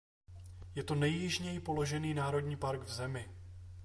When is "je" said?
0.75-0.83